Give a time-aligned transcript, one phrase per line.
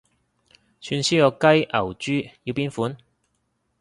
[0.03, 0.03] 串
[1.03, 2.97] 燒有雞牛豬要邊款？